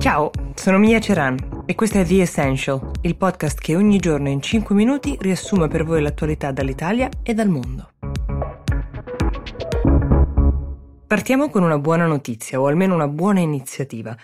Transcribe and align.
Ciao, 0.00 0.30
sono 0.54 0.78
Mia 0.78 0.98
Ceran 0.98 1.64
e 1.66 1.74
questo 1.74 1.98
è 1.98 2.06
The 2.06 2.22
Essential, 2.22 2.90
il 3.02 3.16
podcast 3.16 3.60
che 3.60 3.76
ogni 3.76 3.98
giorno 3.98 4.30
in 4.30 4.40
5 4.40 4.74
minuti 4.74 5.14
riassume 5.20 5.68
per 5.68 5.84
voi 5.84 6.00
l'attualità 6.00 6.52
dall'Italia 6.52 7.10
e 7.22 7.34
dal 7.34 7.50
mondo. 7.50 7.90
Partiamo 11.06 11.50
con 11.50 11.62
una 11.64 11.78
buona 11.78 12.06
notizia, 12.06 12.58
o 12.58 12.66
almeno 12.66 12.94
una 12.94 13.08
buona 13.08 13.40
iniziativa. 13.40 14.16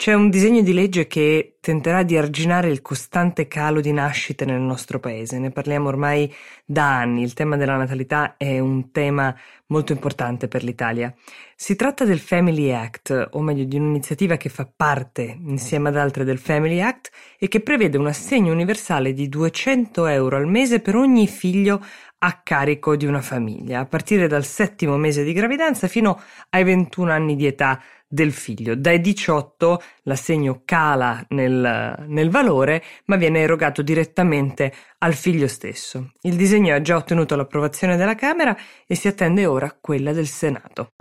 C'è 0.00 0.14
un 0.14 0.30
disegno 0.30 0.62
di 0.62 0.72
legge 0.72 1.08
che 1.08 1.56
tenterà 1.60 2.04
di 2.04 2.16
arginare 2.16 2.70
il 2.70 2.82
costante 2.82 3.48
calo 3.48 3.80
di 3.80 3.90
nascite 3.90 4.44
nel 4.44 4.60
nostro 4.60 5.00
paese. 5.00 5.40
Ne 5.40 5.50
parliamo 5.50 5.88
ormai 5.88 6.32
da 6.64 6.98
anni. 7.00 7.24
Il 7.24 7.32
tema 7.32 7.56
della 7.56 7.76
natalità 7.76 8.36
è 8.36 8.60
un 8.60 8.92
tema 8.92 9.36
molto 9.66 9.90
importante 9.90 10.46
per 10.46 10.62
l'Italia. 10.62 11.12
Si 11.56 11.74
tratta 11.74 12.04
del 12.04 12.20
Family 12.20 12.70
Act, 12.70 13.30
o 13.32 13.40
meglio 13.40 13.64
di 13.64 13.76
un'iniziativa 13.76 14.36
che 14.36 14.48
fa 14.48 14.70
parte, 14.72 15.36
insieme 15.44 15.88
ad 15.88 15.96
altre, 15.96 16.22
del 16.22 16.38
Family 16.38 16.80
Act 16.80 17.10
e 17.36 17.48
che 17.48 17.58
prevede 17.58 17.98
un 17.98 18.06
assegno 18.06 18.52
universale 18.52 19.12
di 19.12 19.28
200 19.28 20.06
euro 20.06 20.36
al 20.36 20.46
mese 20.46 20.78
per 20.78 20.94
ogni 20.94 21.26
figlio 21.26 21.84
a 22.20 22.40
carico 22.42 22.96
di 22.96 23.06
una 23.06 23.20
famiglia, 23.20 23.80
a 23.80 23.86
partire 23.86 24.26
dal 24.26 24.44
settimo 24.44 24.96
mese 24.96 25.22
di 25.22 25.32
gravidanza 25.32 25.86
fino 25.86 26.20
ai 26.50 26.64
21 26.64 27.12
anni 27.12 27.36
di 27.36 27.46
età 27.46 27.80
del 28.08 28.32
figlio. 28.32 28.74
Dai 28.74 29.00
18 29.00 29.82
l'assegno 30.04 30.62
cala 30.64 31.24
nel, 31.28 32.04
nel, 32.06 32.30
valore, 32.30 32.82
ma 33.04 33.16
viene 33.16 33.40
erogato 33.40 33.82
direttamente 33.82 34.72
al 34.98 35.14
figlio 35.14 35.46
stesso. 35.46 36.12
Il 36.22 36.34
disegno 36.34 36.74
ha 36.74 36.80
già 36.80 36.96
ottenuto 36.96 37.36
l'approvazione 37.36 37.96
della 37.96 38.14
Camera 38.14 38.56
e 38.86 38.94
si 38.94 39.06
attende 39.06 39.46
ora 39.46 39.76
quella 39.78 40.12
del 40.12 40.26
Senato. 40.26 40.92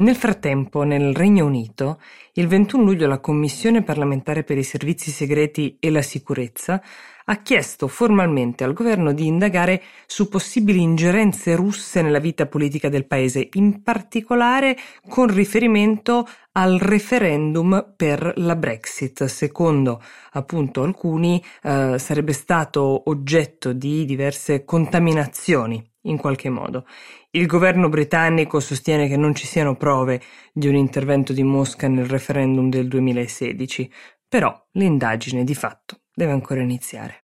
Nel 0.00 0.16
frattempo, 0.16 0.82
nel 0.82 1.14
Regno 1.14 1.44
Unito, 1.44 2.00
il 2.32 2.46
21 2.46 2.84
luglio 2.84 3.06
la 3.06 3.20
Commissione 3.20 3.82
parlamentare 3.82 4.44
per 4.44 4.56
i 4.56 4.62
servizi 4.62 5.10
segreti 5.10 5.76
e 5.78 5.90
la 5.90 6.00
sicurezza 6.00 6.82
ha 7.26 7.42
chiesto 7.42 7.86
formalmente 7.86 8.64
al 8.64 8.72
governo 8.72 9.12
di 9.12 9.26
indagare 9.26 9.82
su 10.06 10.30
possibili 10.30 10.80
ingerenze 10.80 11.54
russe 11.54 12.00
nella 12.00 12.18
vita 12.18 12.46
politica 12.46 12.88
del 12.88 13.06
paese, 13.06 13.46
in 13.52 13.82
particolare 13.82 14.74
con 15.06 15.26
riferimento 15.26 16.26
al 16.52 16.78
referendum 16.78 17.92
per 17.94 18.32
la 18.36 18.56
Brexit. 18.56 19.24
Secondo 19.26 20.02
appunto 20.32 20.82
alcuni 20.82 21.44
eh, 21.62 21.98
sarebbe 21.98 22.32
stato 22.32 23.02
oggetto 23.10 23.74
di 23.74 24.06
diverse 24.06 24.64
contaminazioni 24.64 25.89
in 26.02 26.16
qualche 26.16 26.48
modo. 26.48 26.86
Il 27.30 27.46
governo 27.46 27.88
britannico 27.88 28.60
sostiene 28.60 29.08
che 29.08 29.16
non 29.16 29.34
ci 29.34 29.46
siano 29.46 29.76
prove 29.76 30.20
di 30.52 30.68
un 30.68 30.74
intervento 30.74 31.32
di 31.32 31.42
Mosca 31.42 31.88
nel 31.88 32.06
referendum 32.06 32.68
del 32.68 32.88
2016, 32.88 33.90
però 34.28 34.66
l'indagine 34.72 35.44
di 35.44 35.54
fatto 35.54 36.00
deve 36.14 36.32
ancora 36.32 36.62
iniziare. 36.62 37.24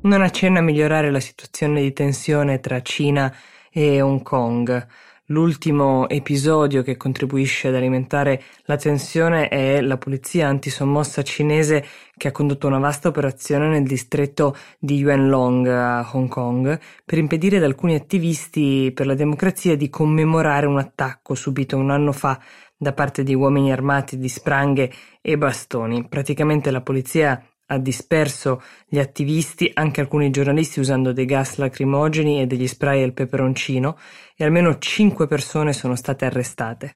Non 0.00 0.22
accenna 0.22 0.60
a 0.60 0.62
migliorare 0.62 1.10
la 1.10 1.20
situazione 1.20 1.82
di 1.82 1.92
tensione 1.92 2.60
tra 2.60 2.80
Cina 2.82 3.34
e 3.70 4.00
Hong 4.00 4.22
Kong. 4.22 4.86
L'ultimo 5.30 6.08
episodio 6.08 6.82
che 6.82 6.96
contribuisce 6.96 7.68
ad 7.68 7.74
alimentare 7.74 8.42
la 8.62 8.76
tensione 8.76 9.48
è 9.48 9.82
la 9.82 9.98
polizia 9.98 10.48
antisommossa 10.48 11.22
cinese 11.22 11.84
che 12.16 12.28
ha 12.28 12.32
condotto 12.32 12.66
una 12.66 12.78
vasta 12.78 13.08
operazione 13.08 13.68
nel 13.68 13.82
distretto 13.82 14.56
di 14.78 14.96
Yuanlong 14.96 15.66
a 15.66 16.08
Hong 16.12 16.28
Kong 16.28 16.80
per 17.04 17.18
impedire 17.18 17.58
ad 17.58 17.64
alcuni 17.64 17.94
attivisti 17.94 18.90
per 18.94 19.04
la 19.04 19.14
democrazia 19.14 19.76
di 19.76 19.90
commemorare 19.90 20.64
un 20.64 20.78
attacco 20.78 21.34
subito 21.34 21.76
un 21.76 21.90
anno 21.90 22.12
fa 22.12 22.40
da 22.74 22.94
parte 22.94 23.22
di 23.22 23.34
uomini 23.34 23.70
armati 23.70 24.16
di 24.16 24.28
spranghe 24.30 24.90
e 25.20 25.36
bastoni. 25.36 26.08
Praticamente 26.08 26.70
la 26.70 26.80
polizia 26.80 27.38
ha 27.70 27.78
disperso 27.78 28.62
gli 28.86 28.98
attivisti, 28.98 29.70
anche 29.74 30.00
alcuni 30.00 30.30
giornalisti 30.30 30.80
usando 30.80 31.12
dei 31.12 31.26
gas 31.26 31.56
lacrimogeni 31.56 32.40
e 32.40 32.46
degli 32.46 32.66
spray 32.66 33.02
al 33.02 33.12
peperoncino 33.12 33.98
e 34.36 34.44
almeno 34.44 34.78
cinque 34.78 35.26
persone 35.26 35.72
sono 35.72 35.94
state 35.94 36.24
arrestate. 36.24 36.94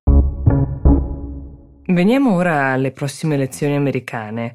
Veniamo 1.85 2.35
ora 2.35 2.73
alle 2.73 2.93
prossime 2.93 3.35
elezioni 3.35 3.77
americane. 3.77 4.55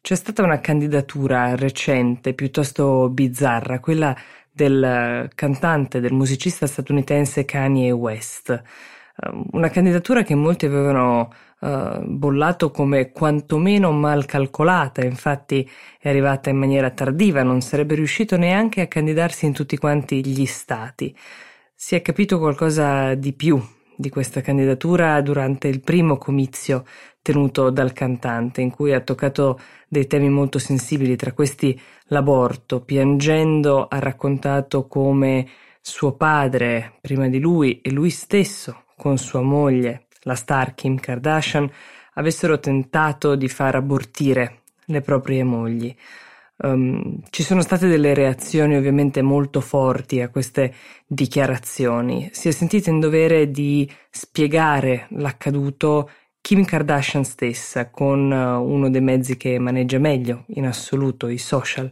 C'è 0.00 0.14
stata 0.14 0.42
una 0.42 0.60
candidatura 0.60 1.54
recente 1.54 2.32
piuttosto 2.32 3.10
bizzarra, 3.10 3.80
quella 3.80 4.16
del 4.50 5.28
cantante, 5.34 6.00
del 6.00 6.12
musicista 6.12 6.66
statunitense 6.66 7.44
Kanye 7.44 7.90
West. 7.90 8.62
Ehm, 9.20 9.44
una 9.52 9.68
candidatura 9.68 10.22
che 10.22 10.34
molti 10.34 10.66
avevano 10.66 11.32
uh, 11.60 12.00
bollato 12.04 12.70
come 12.70 13.10
quantomeno 13.10 13.90
mal 13.90 14.24
calcolata, 14.26 15.04
infatti 15.04 15.68
è 15.98 16.08
arrivata 16.08 16.50
in 16.50 16.56
maniera 16.56 16.90
tardiva, 16.90 17.42
non 17.42 17.60
sarebbe 17.60 17.94
riuscito 17.94 18.36
neanche 18.36 18.80
a 18.80 18.86
candidarsi 18.86 19.46
in 19.46 19.52
tutti 19.52 19.76
quanti 19.76 20.24
gli 20.24 20.46
stati. 20.46 21.14
Si 21.74 21.94
è 21.94 22.02
capito 22.02 22.38
qualcosa 22.38 23.14
di 23.14 23.32
più 23.32 23.60
di 23.96 24.10
questa 24.10 24.40
candidatura 24.40 25.20
durante 25.20 25.66
il 25.68 25.80
primo 25.80 26.18
comizio 26.18 26.84
tenuto 27.20 27.70
dal 27.70 27.92
cantante, 27.92 28.60
in 28.60 28.70
cui 28.70 28.92
ha 28.92 29.00
toccato 29.00 29.58
dei 29.88 30.06
temi 30.06 30.28
molto 30.28 30.58
sensibili, 30.58 31.16
tra 31.16 31.32
questi 31.32 31.78
l'aborto. 32.06 32.80
Piangendo 32.82 33.86
ha 33.88 33.98
raccontato 33.98 34.86
come 34.86 35.46
suo 35.80 36.12
padre, 36.12 36.94
prima 37.00 37.28
di 37.28 37.40
lui, 37.40 37.80
e 37.80 37.90
lui 37.90 38.10
stesso 38.10 38.84
con 38.98 39.16
sua 39.16 39.40
moglie, 39.40 40.08
la 40.22 40.34
star 40.34 40.74
Kim 40.74 40.98
Kardashian, 40.98 41.70
avessero 42.14 42.58
tentato 42.58 43.36
di 43.36 43.48
far 43.48 43.76
abortire 43.76 44.62
le 44.86 45.00
proprie 45.00 45.44
mogli. 45.44 45.94
Um, 46.56 47.20
ci 47.30 47.44
sono 47.44 47.60
state 47.60 47.86
delle 47.86 48.14
reazioni 48.14 48.76
ovviamente 48.76 49.22
molto 49.22 49.60
forti 49.60 50.20
a 50.20 50.28
queste 50.28 50.74
dichiarazioni. 51.06 52.28
Si 52.32 52.48
è 52.48 52.50
sentita 52.50 52.90
in 52.90 52.98
dovere 52.98 53.52
di 53.52 53.88
spiegare 54.10 55.06
l'accaduto 55.10 56.10
Kim 56.40 56.64
Kardashian 56.64 57.24
stessa 57.24 57.90
con 57.90 58.32
uh, 58.32 58.60
uno 58.60 58.90
dei 58.90 59.00
mezzi 59.00 59.36
che 59.36 59.58
maneggia 59.60 59.98
meglio 59.98 60.44
in 60.48 60.66
assoluto, 60.66 61.28
i 61.28 61.38
social 61.38 61.88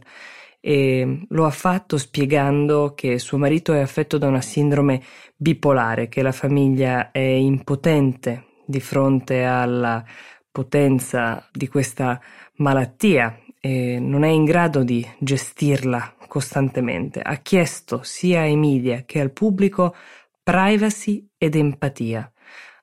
e 0.67 1.25
lo 1.29 1.45
ha 1.45 1.49
fatto 1.49 1.97
spiegando 1.97 2.91
che 2.93 3.19
suo 3.19 3.37
marito 3.37 3.71
è 3.71 3.79
affetto 3.79 4.17
da 4.17 4.27
una 4.27 4.41
sindrome 4.41 5.01
bipolare, 5.37 6.09
che 6.09 6.21
la 6.21 6.33
famiglia 6.33 7.11
è 7.11 7.19
impotente 7.19 8.47
di 8.65 8.81
fronte 8.81 9.45
alla 9.45 10.03
potenza 10.51 11.47
di 11.53 11.69
questa 11.69 12.19
malattia 12.55 13.39
e 13.61 13.97
non 13.97 14.25
è 14.25 14.27
in 14.27 14.43
grado 14.43 14.83
di 14.83 15.07
gestirla 15.19 16.15
costantemente. 16.27 17.21
Ha 17.21 17.37
chiesto 17.37 18.01
sia 18.03 18.41
ai 18.41 18.57
media 18.57 19.03
che 19.05 19.21
al 19.21 19.31
pubblico 19.31 19.95
privacy 20.43 21.29
ed 21.37 21.55
empatia. 21.55 22.29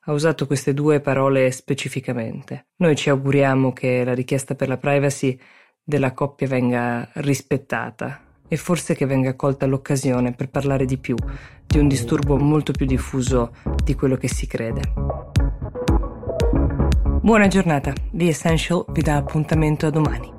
Ha 0.05 0.11
usato 0.11 0.47
queste 0.47 0.73
due 0.73 1.01
parole 1.01 1.51
specificamente. 1.51 2.69
Noi 2.77 2.95
ci 2.95 3.11
auguriamo 3.11 3.73
che 3.73 4.03
la 4.03 4.15
richiesta 4.15 4.55
per 4.55 4.69
la 4.69 4.77
privacy 4.77 5.39
della 5.87 6.13
coppia 6.13 6.47
venga 6.47 7.07
rispettata 7.13 8.19
e 8.47 8.57
forse 8.57 8.95
che 8.95 9.05
venga 9.05 9.35
colta 9.35 9.67
l'occasione 9.67 10.33
per 10.33 10.49
parlare 10.49 10.85
di 10.85 10.97
più 10.97 11.15
di 11.67 11.77
un 11.77 11.87
disturbo 11.87 12.37
molto 12.37 12.71
più 12.71 12.87
diffuso 12.87 13.53
di 13.83 13.93
quello 13.93 14.15
che 14.15 14.27
si 14.27 14.47
crede. 14.47 14.81
Buona 17.21 17.47
giornata, 17.47 17.93
The 18.11 18.27
Essential 18.27 18.85
vi 18.89 19.01
dà 19.01 19.17
appuntamento 19.17 19.85
a 19.85 19.89
domani. 19.91 20.34